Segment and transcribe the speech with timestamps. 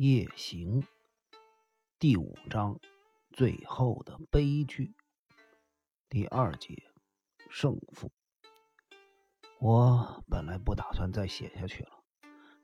[0.00, 0.86] 夜行
[1.98, 2.78] 第五章
[3.32, 4.94] 最后的悲剧
[6.08, 6.84] 第二节
[7.50, 8.12] 胜负。
[9.58, 11.90] 我本来不打算再写下去了，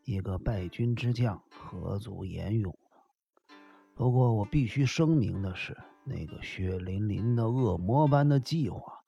[0.04, 3.56] 一个败军之将何足言勇呢？
[3.96, 9.02] 不过我必须声明的是，那个血淋淋的恶魔般的计划，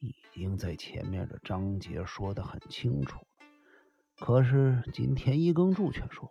[0.00, 3.46] 已经在前面的章节说得很清楚了。
[4.18, 6.30] 可是金田一耕助却说。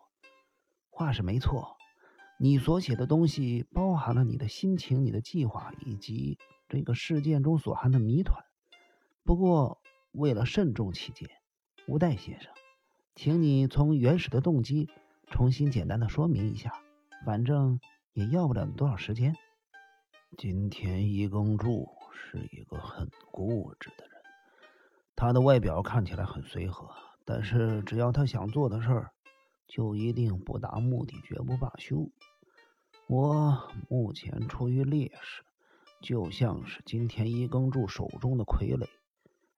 [0.99, 1.77] 话是没错，
[2.37, 6.37] 你所写的东西包含了你的心情、你的计划以及
[6.67, 8.43] 这个事件中所含的谜团。
[9.23, 9.79] 不过，
[10.11, 11.29] 为了慎重起见，
[11.87, 12.51] 吴代先生，
[13.15, 14.89] 请你从原始的动机
[15.27, 16.73] 重新简单的说明一下。
[17.25, 17.79] 反正
[18.11, 19.33] 也要不了多少时间。
[20.37, 24.21] 金田一耕助是一个很固执的人，
[25.15, 26.89] 他的外表看起来很随和，
[27.23, 29.11] 但是只要他想做的事儿。
[29.69, 32.09] 就一定不达目的绝不罢休。
[33.07, 35.43] 我目前处于劣势，
[36.01, 38.89] 就像是金田一耕助手中的傀儡。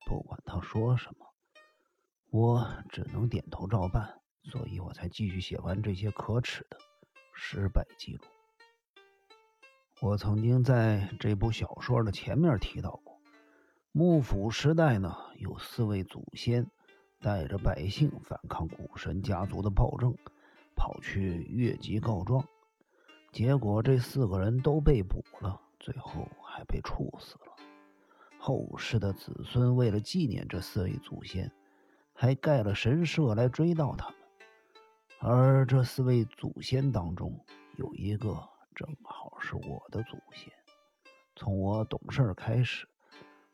[0.05, 1.25] 不管他说什么，
[2.30, 4.19] 我只能点头照办。
[4.44, 6.77] 所以我才继续写完这些可耻的
[7.31, 8.23] 失败记录。
[10.02, 13.21] 我曾经在这部小说的前面提到过，
[13.91, 16.71] 幕府时代呢，有四位祖先。
[17.22, 20.11] 带着百姓反抗古神家族的暴政，
[20.75, 22.44] 跑去越级告状，
[23.31, 27.55] 结果这四个人都被捕了，最后还被处死了。
[28.39, 31.52] 后世的子孙为了纪念这四位祖先，
[32.11, 34.17] 还盖了神社来追悼他们。
[35.19, 37.45] 而这四位祖先当中，
[37.77, 38.30] 有一个
[38.73, 40.52] 正好是我的祖先。
[41.36, 42.88] 从我懂事开始，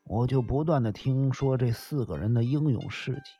[0.04, 3.32] 我就不断的听说这四个人的英勇事迹。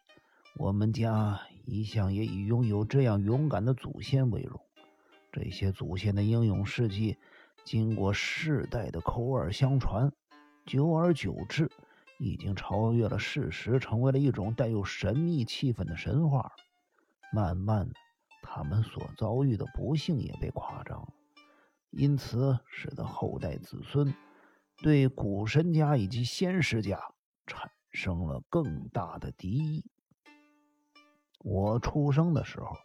[0.58, 4.60] 我们家一向也以拥有这样勇敢的祖先为荣。
[5.30, 7.16] 这些祖先的英勇事迹，
[7.64, 10.12] 经过世代的口耳相传，
[10.66, 11.70] 久而久之，
[12.18, 16.50] 已经超越了事实，成为了一种带有神秘气氛的神话。
[17.32, 17.94] 慢慢的，
[18.42, 21.08] 他们所遭遇的不幸也被夸张了，
[21.90, 24.12] 因此使得后代子孙
[24.78, 26.98] 对古神家以及仙师家
[27.46, 29.84] 产生了更大的敌意。
[31.38, 32.76] 我出生的时候，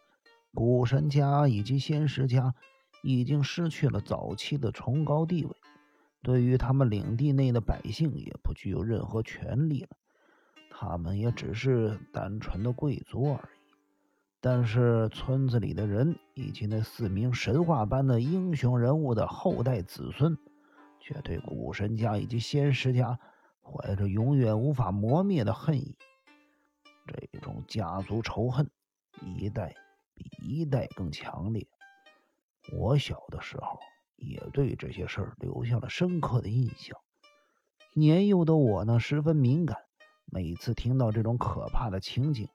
[0.54, 2.54] 古神家以及仙石家
[3.02, 5.50] 已经失去了早期的崇高地位，
[6.22, 9.88] 对于他们领地内的百姓也不具有任何权利了。
[10.70, 13.74] 他们也只是单纯的贵族而已。
[14.40, 20.36] 但是村子里的人以及那四名神话般的英雄人物的后代子孙，
[21.00, 23.18] 却对古神家以及仙石家
[23.62, 25.96] 怀着永远无法磨灭的恨意。
[27.06, 28.70] 这种家族仇恨，
[29.20, 29.74] 一代
[30.14, 31.66] 比一代更强烈。
[32.72, 33.78] 我小的时候
[34.16, 36.96] 也对这些事儿留下了深刻的印象。
[37.94, 39.76] 年幼的我呢，十分敏感，
[40.24, 42.48] 每次听到这种可怕的情景，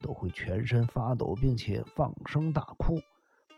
[0.00, 3.00] 都会全身发抖，并且放声大哭。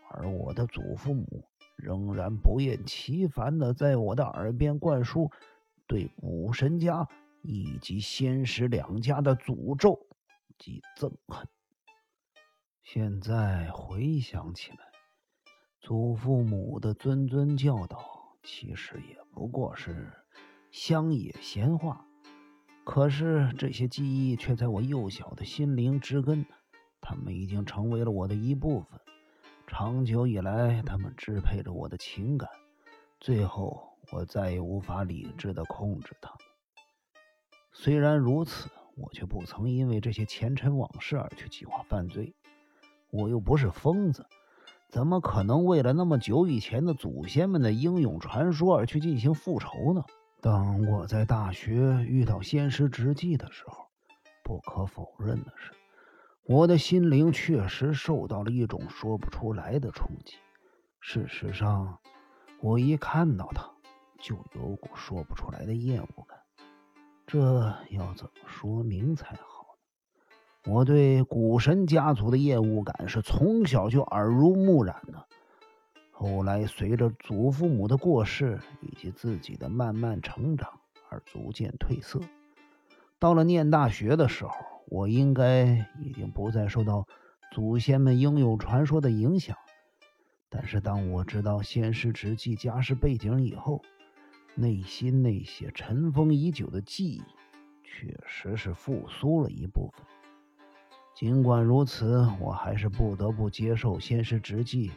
[0.09, 1.43] 而我的祖父母
[1.75, 5.29] 仍然不厌其烦地在我的耳边灌输
[5.85, 7.07] 对古神家
[7.43, 10.07] 以及仙石两家的诅咒。
[10.59, 11.47] 及憎恨。
[12.83, 14.77] 现在回想起来，
[15.79, 20.11] 祖父母的谆谆教导，其实也不过是
[20.69, 22.05] 乡野闲话。
[22.83, 26.45] 可是这些记忆却在我幼小的心灵植根，
[26.99, 28.99] 他们已经成为了我的一部分。
[29.67, 32.49] 长久以来，他们支配着我的情感，
[33.19, 36.39] 最后我再也无法理智的控制他们。
[37.71, 38.69] 虽然如此。
[38.99, 42.35] 我却不曾因为这些前尘往事而去计划犯罪，
[43.09, 44.25] 我又不是疯子，
[44.89, 50.03] 怎么可能为了那么久以前的祖先们的英勇传说而去进行复仇呢？
[50.41, 53.85] 当我在大学遇到仙师直纪的时候，
[54.43, 55.71] 不可否认的是，
[56.43, 60.35] 我的心灵确实受到了一种说不出来的冲击。
[60.99, 61.99] 事实上，
[62.61, 63.69] 我一看到他，
[64.19, 66.38] 就有股说不出来的厌恶感。
[67.31, 67.39] 这
[67.91, 69.77] 要怎么说明才好
[70.65, 70.73] 呢？
[70.73, 75.27] 我对古神家族的厌恶感是从小就耳濡目染的，
[76.09, 82.19] 后来随着祖父母的过世以及自己的慢慢成长而逐渐褪色。
[83.19, 84.51] 到了念大学的时候，
[84.87, 87.05] 我应该已经不再受到
[87.51, 89.55] 祖先们英勇传说的影响，
[90.49, 93.83] 但是当我知道先师直纪家世背景以后，
[94.59, 97.23] 内心那些尘封已久的记忆，
[97.81, 100.05] 确实是复苏了一部分。
[101.15, 104.91] 尽管如此，我还是不得不接受先师直纪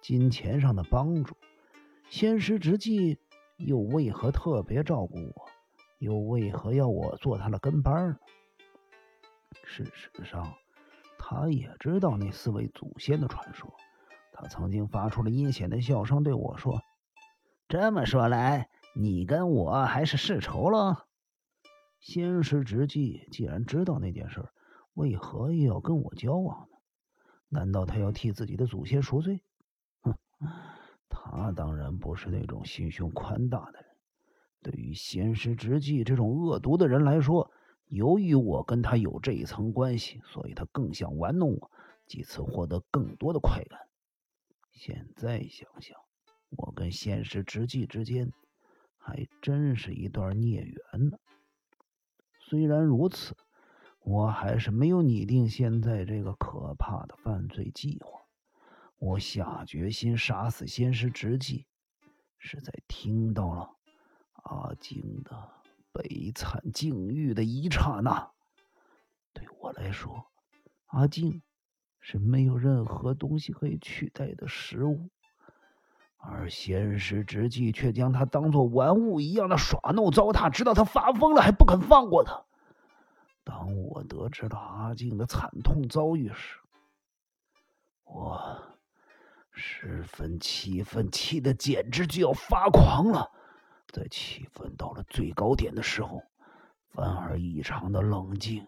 [0.00, 1.34] 金钱上的帮助，
[2.10, 3.18] 仙师之际
[3.56, 5.48] 又为何特别照顾我？
[5.98, 8.16] 又为何要我做他的跟班呢？
[9.64, 10.52] 事实上，
[11.18, 13.72] 他也知道那四位祖先的传说。
[14.32, 16.82] 他曾经发出了阴险的笑声，对我说
[17.68, 21.06] ：“这么说来，你跟我还是世仇了？”
[22.00, 24.48] 仙师直纪既然知道那件事，
[24.94, 26.76] 为何又要跟我交往呢？
[27.48, 29.42] 难道他要替自己的祖先赎罪？
[30.00, 30.14] 哼，
[31.08, 33.90] 他当然不是那种心胸宽大的人。
[34.62, 37.50] 对于仙师直纪这种恶毒的人来说，
[37.86, 41.70] 由于我跟他有这一层关系，所以他更想玩弄我，
[42.06, 43.78] 借此获得更多的快感。
[44.72, 45.96] 现在想想，
[46.50, 48.32] 我跟仙师直纪之间
[49.02, 51.18] 还真是一段孽缘呢。
[52.38, 53.36] 虽然如此，
[54.00, 58.20] 我还是没有拟定现在这个可怕的犯罪计划。
[58.98, 61.66] 我下决心杀死仙师直纪，
[62.38, 63.76] 是在听到了
[64.32, 65.50] 阿静的
[65.92, 68.30] 悲惨境遇的一刹那。
[69.32, 70.30] 对我来说，
[70.86, 71.42] 阿静。
[72.04, 75.08] 是没有任何东西可以取代的食物，
[76.24, 82.44] 而仙师之际却将他当做玩物一样的耍弄糟蹋，直到他发疯了还不肯放过他。
[83.42, 86.58] 当我得知到阿静的惨痛遭遇时，
[88.04, 88.56] 我
[89.50, 93.28] 十分气愤，气得简直就要发狂了。
[93.88, 96.22] 在气愤到了最高点的时候，
[96.92, 98.64] 反而异常的冷静。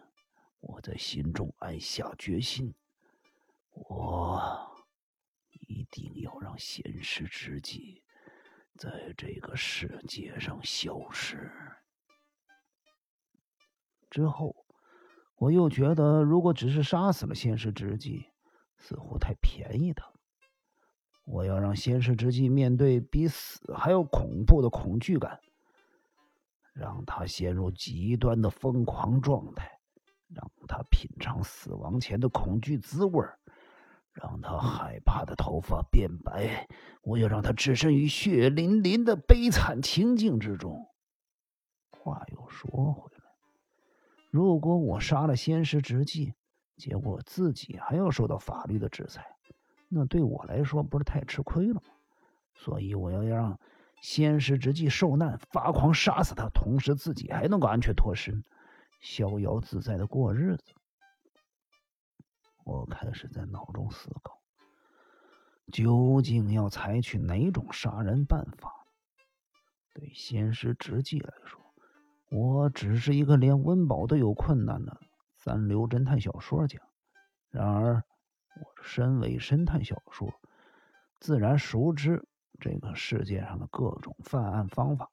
[0.59, 2.73] 我在心中暗下决心。
[3.71, 4.74] 我
[5.67, 8.03] 一定要让仙师之际
[8.77, 11.51] 在这个世界上消失。
[14.09, 14.55] 之后，
[15.37, 18.29] 我又觉得，如果只是杀死了仙师之际，
[18.77, 20.11] 似乎太便宜他。
[21.25, 25.39] 我要让仙师之际面对比死还要恐怖的恐惧感，
[26.73, 29.79] 让他陷入极端的疯狂状态，
[30.27, 33.39] 让他品尝死亡前的恐惧滋味儿。
[34.15, 36.67] 让他害怕的头发变白，
[37.03, 40.87] 我要让他置身于血淋淋的悲惨情境之中。
[41.91, 43.23] 话又说回来，
[44.31, 46.33] 如果我杀了仙师直纪，
[46.77, 49.25] 结果自己还要受到法律的制裁，
[49.89, 51.81] 那对我来说不是太吃亏了吗？
[52.53, 53.59] 所以我要让
[54.01, 58.45] 仙师直纪受难，发狂杀死他，同时自己还能够安全脱身，
[59.01, 60.73] 逍遥自在的过日子。
[62.65, 64.41] 我开始在脑中思考，
[65.71, 68.87] 究竟要采取哪种杀人办法？
[69.93, 71.61] 对仙师直纪来说，
[72.31, 74.99] 我只是一个连温饱都有困难的
[75.35, 76.79] 三流侦探小说家。
[77.51, 78.03] 然而，
[78.55, 80.33] 我身为侦探小说，
[81.19, 82.27] 自然熟知
[82.59, 85.11] 这个世界上的各种犯案方法。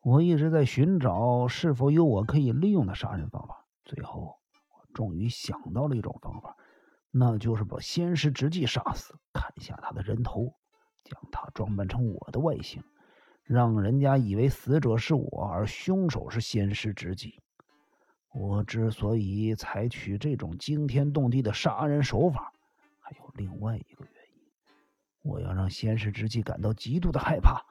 [0.00, 3.66] 我一直在寻找是否有我可以利用的杀人方法。
[3.84, 4.35] 最后。
[4.96, 6.56] 终于想到了一种方法，
[7.10, 10.54] 那就是把仙师直纪杀死，砍下他的人头，
[11.04, 12.82] 将他装扮成我的外形，
[13.42, 17.38] 让人家以为死者是我，而凶手是仙师直纪。
[18.32, 22.50] 我之所以采取这种惊天动地的杀人手法，
[22.98, 27.62] 还有另外一个原因：我要让仙师直纪感到极度的害怕，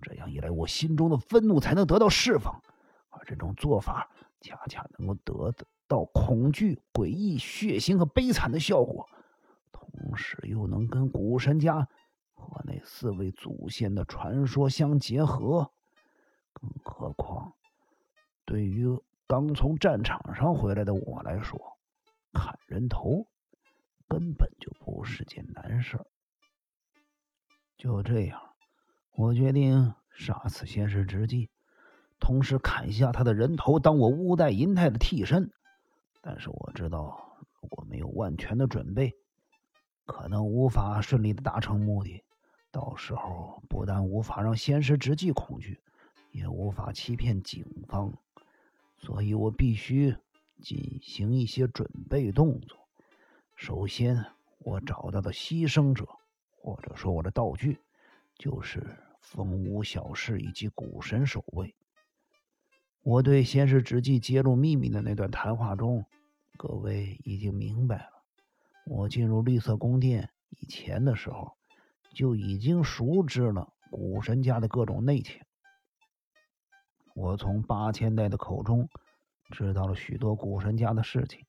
[0.00, 2.62] 这样一来，我心中的愤怒才能得到释放，
[3.08, 4.08] 而这种做法
[4.40, 5.66] 恰恰能够得的。
[5.90, 9.08] 到恐惧、诡异、血腥和悲惨的效果，
[9.72, 11.88] 同时又能跟古神家
[12.32, 15.72] 和那四位祖先的传说相结合。
[16.52, 17.54] 更何况，
[18.44, 18.86] 对于
[19.26, 21.60] 刚从战场上回来的我来说，
[22.32, 23.26] 砍人头
[24.06, 25.98] 根本就不是件难事。
[27.76, 28.40] 就这样，
[29.16, 31.50] 我决定杀死先师之际，
[32.20, 35.50] 同时砍下他的人头，当我乌代银泰的替身。
[36.20, 39.12] 但是我知道，如果没有万全的准备，
[40.04, 42.22] 可能无法顺利的达成目的。
[42.70, 45.80] 到时候不但无法让仙师直纪恐惧，
[46.30, 48.12] 也无法欺骗警方。
[48.98, 50.14] 所以我必须
[50.62, 52.78] 进行一些准备动作。
[53.56, 54.24] 首先，
[54.58, 56.06] 我找到的牺牲者，
[56.62, 57.78] 或者说我的道具，
[58.36, 61.74] 就是风舞小室以及古神守卫。
[63.02, 66.04] 我对先是直纪揭露秘密的那段谈话中，
[66.58, 68.22] 各位已经明白了。
[68.84, 71.56] 我进入绿色宫殿以前的时候，
[72.12, 75.40] 就已经熟知了古神家的各种内情。
[77.14, 78.88] 我从八千代的口中
[79.50, 81.44] 知道了许多古神家的事情，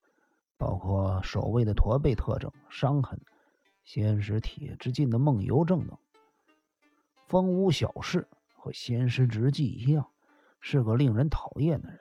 [0.58, 3.20] 包括守卫的驼背特征、伤痕，
[3.84, 5.98] 仙师铁之进的梦游症等。
[7.27, 10.08] 风屋小事和仙师直纪一样，
[10.62, 12.00] 是个令人讨厌的人。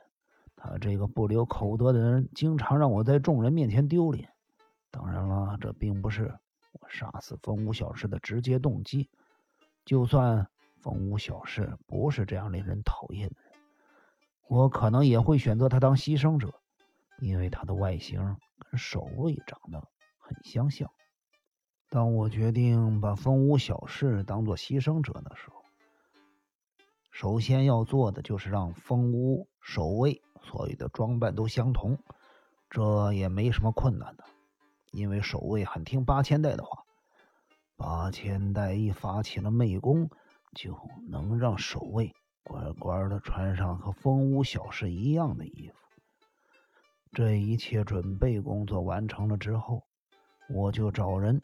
[0.54, 4.28] 他这个不留口德的人，经常让我在众人面前丢脸。
[4.90, 6.38] 当然了，这并不是
[6.72, 9.08] 我杀死风屋小事的直接动机。
[9.84, 10.46] 就算
[10.80, 13.52] 风屋小事不是这样令人讨厌的人，
[14.48, 16.52] 我可能也会选择他当牺牲者，
[17.20, 19.88] 因为他的外形跟守卫长得
[20.18, 20.90] 很相像。
[21.88, 25.59] 当我决定把风屋小事当做牺牲者的时候，
[27.10, 30.22] 首先要做的就是让风屋守卫。
[30.42, 31.98] 所有的装扮都相同，
[32.70, 34.24] 这也没什么困难的，
[34.90, 36.82] 因为守卫很听八千代的话。
[37.76, 40.08] 八千代一发起了媚功，
[40.54, 40.78] 就
[41.10, 45.76] 能让守卫乖乖的穿上和风屋小事一样的衣服。
[47.12, 49.82] 这一切准备工作完成了之后，
[50.48, 51.42] 我就找人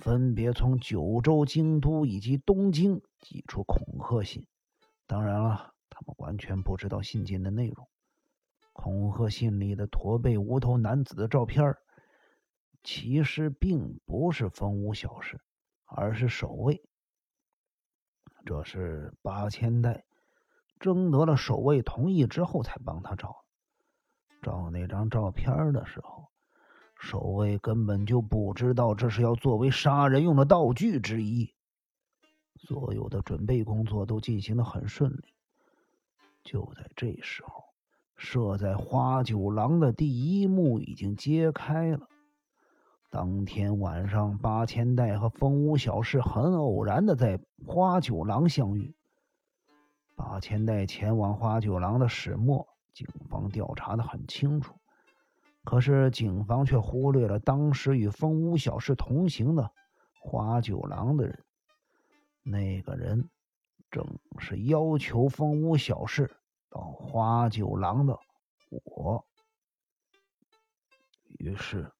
[0.00, 4.44] 分别从九州、京都以及东京寄出恐吓信。
[5.06, 7.88] 当然了，他们完全不知道信件的内容。
[8.72, 11.76] 恐吓信里的驼背无头男子的照片，
[12.82, 15.40] 其实并不是风屋小事，
[15.84, 16.82] 而是守卫。
[18.44, 20.04] 这是八千代
[20.80, 24.42] 征得了守卫同意之后才帮他照的。
[24.42, 26.30] 照那张照片的时候，
[26.98, 31.53] 守卫根本就不知道这是要作为杀人用的道具之一。
[32.66, 35.34] 所有的准备工作都进行的很顺利。
[36.42, 37.62] 就在这时候。
[38.16, 42.08] 设在花九郎的第一幕已经揭开了。
[43.10, 48.94] 当天晚上，八千代和风屋小事很偶然的在花九郎相遇。
[50.14, 54.76] 八千代前往花九郎的始末，警方调查的很清楚，
[55.64, 59.72] 可是警方却忽略了当时与风屋小事同行的
[60.20, 61.44] 花九郎的人。
[62.44, 63.28] 那个人
[63.90, 66.30] 正是要求风屋小事。
[66.70, 68.18] 到花九郎的
[68.68, 69.24] 我，
[71.38, 71.92] 于是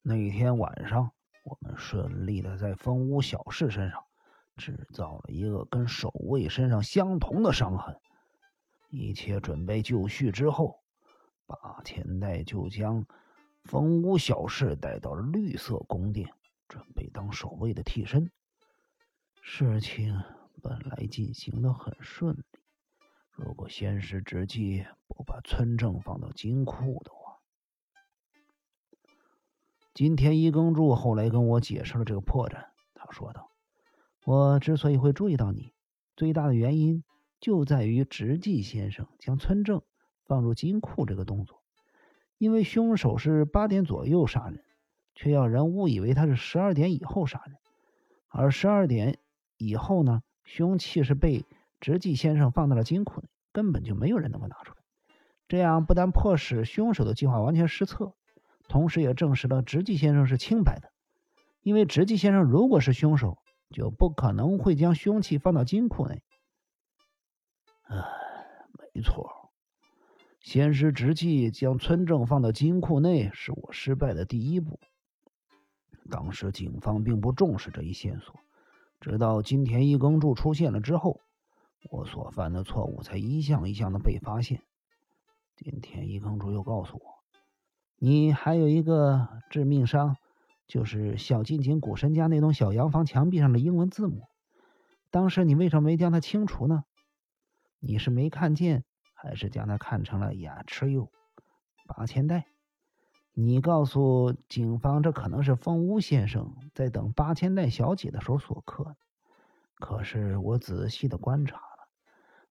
[0.00, 1.10] 那天晚上，
[1.42, 4.04] 我们顺利的在风屋小事身上
[4.56, 7.98] 制造了一个跟守卫身上相同的伤痕。
[8.88, 10.80] 一切准备就绪之后，
[11.46, 13.04] 八千代就将
[13.64, 16.32] 风屋小事带到了绿色宫殿，
[16.68, 18.30] 准备当守卫的替身。
[19.48, 20.20] 事情
[20.60, 22.42] 本来进行的很顺利。
[23.30, 27.38] 如果先师之际不把村正放到金库的话，
[29.94, 32.66] 今天一耕助后来跟我解释了这个破绽。
[32.92, 33.52] 他说道
[34.26, 35.72] ：“我之所以会注意到你，
[36.16, 37.04] 最大的原因
[37.38, 39.80] 就在于直纪先生将村正
[40.24, 41.62] 放入金库这个动作。
[42.36, 44.64] 因为凶手是八点左右杀人，
[45.14, 47.56] 却要人误以为他是十二点以后杀人，
[48.28, 49.20] 而十二点
[49.56, 51.44] 以后呢，凶器是被。”
[51.78, 54.78] 直纪先生放到了金库内，根本就没有人能够拿出来。
[55.46, 58.14] 这样不但迫使凶手的计划完全失策，
[58.66, 60.90] 同时也证实了直纪先生是清白的。
[61.60, 63.36] 因为直纪先生如果是凶手，
[63.70, 66.22] 就不可能会将凶器放到金库内。
[67.82, 68.02] 唉，
[68.94, 69.52] 没错，
[70.40, 74.80] 先是直纪将村正放到金库内，是我失败的第一步。
[76.10, 78.34] 当时警方并不重视这一线索，
[79.00, 81.20] 直到金田一耕助出现了之后。
[81.88, 84.62] 我所犯的错误才一项一项的被发现。
[85.54, 87.02] 金田一耕助又告诉我，
[87.96, 90.16] 你还有一个致命伤，
[90.66, 94.26] 就是小金井古神家那栋小洋房墙壁上的英文字母。
[95.10, 96.82] 当时你为什么没将它清除呢？
[97.78, 98.84] 你是没看见，
[99.14, 101.12] 还是将它看成了雅持佑
[101.86, 102.46] 八千代？
[103.38, 108.96] 你告诉警方，这可能是风屋先生在等八千代小姐的时候所刻。
[109.74, 111.88] 可是我仔细的观察了。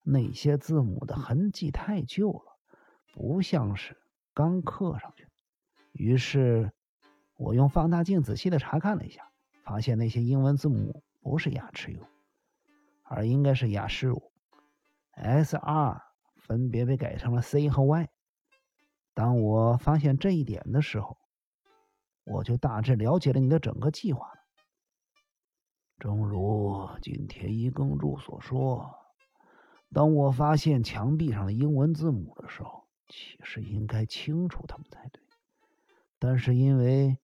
[0.04, 2.60] 那些字母的痕迹太旧了，
[3.16, 3.98] 不像是
[4.36, 5.28] 刚刻上去。
[5.92, 6.72] 于是，
[7.36, 9.32] 我用放大镜仔细的查看了一下，
[9.64, 12.00] 发现那些英文字母不是雅持有，
[13.02, 14.32] 而应该是雅士五。
[15.14, 16.04] S、R
[16.36, 18.08] 分别被改成了 C 和 Y。
[19.16, 21.18] 当我发现这一点的时候，
[22.26, 24.42] 我就大致了解了你的整个计划了。
[25.98, 28.94] 正如金田一耕助所说。
[29.94, 35.24] 当我发现墙壁上的英文字母的时候，其实应该清楚它们才对。
[36.20, 37.18] 但是因为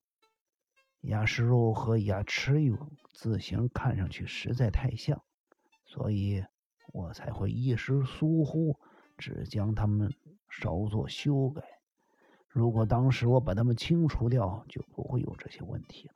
[1.01, 2.77] 雅士肉和雅持勇
[3.13, 5.21] 字形看上去实在太像，
[5.83, 6.45] 所以
[6.93, 8.79] 我才会一时疏忽，
[9.17, 10.13] 只将它们
[10.48, 11.80] 稍作修改。
[12.51, 16.15] 如果当时我把他们清除掉，就不会有这些问题了。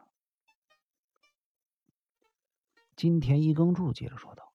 [2.95, 4.51] 金田一耕助接着说道：“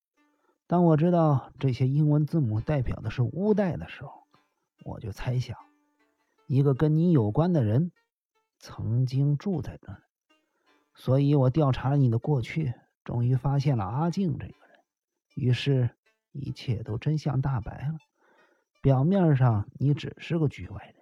[0.67, 4.27] 当我知道这些英文字母代表的是乌代的时候，
[4.83, 5.57] 我就猜想，
[6.47, 7.91] 一个跟你有关的人
[8.59, 10.03] 曾经住在那儿。
[10.93, 12.73] 所以我调查了你的过去，
[13.03, 14.79] 终于发现了阿静这个人。
[15.35, 15.89] 于是，
[16.31, 17.97] 一切都真相大白了。
[18.81, 21.00] 表面上你只是个局外人，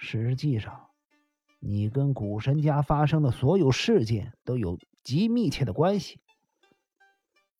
[0.00, 0.90] 实际上，
[1.58, 6.20] 你跟古神家发生的所有事件都有极密切的关系。”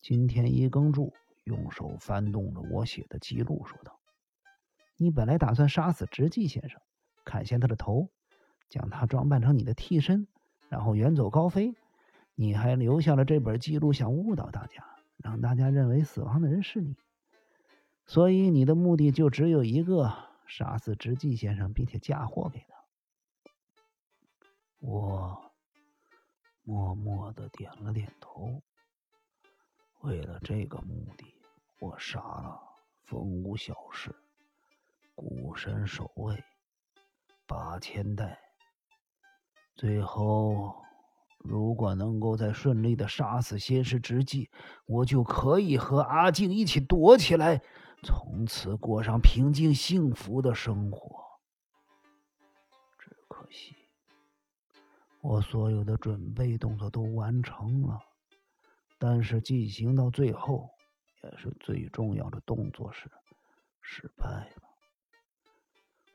[0.01, 3.99] 今天一耕助用手翻动着我写的记录，说道
[4.95, 6.79] ：“你本来打算杀死直纪先生，
[7.25, 8.09] 砍下他的头，
[8.69, 10.25] 将他装扮成你的替身，
[10.69, 11.75] 然后远走高飞。
[12.35, 14.85] 你还留下了这本记录，想误导大家，
[15.17, 16.95] 让大家认为死亡的人是你。
[18.05, 22.75] 所以你的目的就只有一个：杀死直纪先生，并且嫁祸给他。”
[24.81, 25.51] 我
[26.63, 28.61] 默默的点了点头。
[30.01, 31.25] 为了这个目的，
[31.79, 32.59] 我杀了
[33.03, 34.15] 风无小事、
[35.13, 36.41] 古神守卫、
[37.45, 38.39] 八千代。
[39.75, 40.81] 最后，
[41.37, 44.49] 如果能够再顺利的杀死仙师之际，
[44.85, 47.61] 我就可以和阿静一起躲起来，
[48.03, 51.25] 从此过上平静幸福的生活。
[52.97, 53.75] 只可惜，
[55.21, 57.99] 我所有的准备动作都完成了。
[58.97, 60.69] 但是进行到最后，
[61.23, 63.09] 也是最重要的动作时，
[63.81, 64.63] 失败了。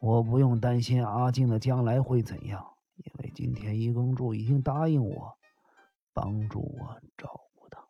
[0.01, 5.39] 我不用担心阿静的将来会怎样，因为今天一耕助已经答应我，
[6.13, 7.83] 帮助我照顾他。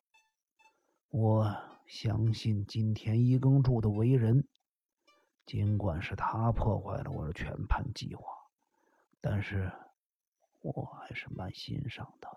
[1.11, 4.47] 我相信金田一耕助的为人，
[5.47, 8.25] 尽管是他破坏了我的全盘计划，
[9.21, 9.73] 但是
[10.61, 12.31] 我还是蛮欣赏他。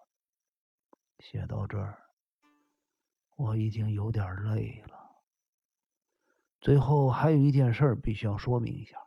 [1.19, 2.03] 写到这儿。
[3.37, 5.21] 我已经有点累了。
[6.59, 8.97] 最后还有一件事必须要说明一下，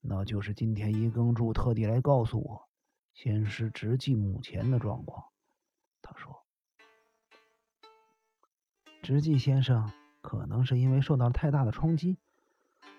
[0.00, 2.68] 那就是今天一耕助特地来告诉我，
[3.12, 5.26] 先是直纪目前的状况。
[6.00, 6.41] 他说，
[9.02, 12.18] 直纪先生可能是因为受到了太大的冲击，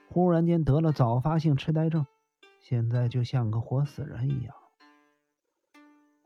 [0.09, 2.05] 忽然间得了早发性痴呆症，
[2.59, 4.53] 现在就像个活死人一样。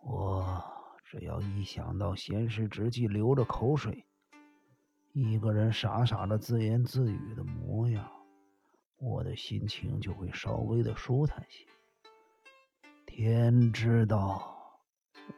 [0.02, 0.64] 我
[1.04, 4.06] 只要一想到先是直纪流着口水。
[5.14, 8.10] 一个人傻傻的自言自语的模样，
[8.98, 11.66] 我的心情就会稍微的舒坦些。
[13.06, 14.80] 天知道，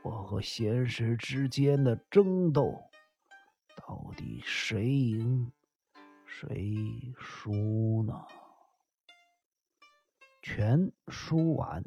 [0.02, 2.88] 我和仙师之间的争斗，
[3.80, 5.52] 到底谁赢，
[6.26, 8.13] 谁输呢？
[10.42, 11.84] 全输完。